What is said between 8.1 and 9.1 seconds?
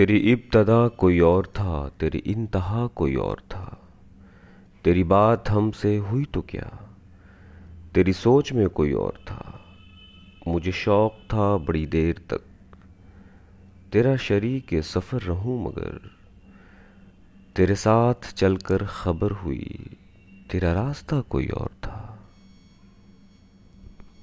सोच में कोई और